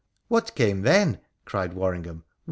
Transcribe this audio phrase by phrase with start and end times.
[0.29, 2.23] 'What came then?' cried Worringham.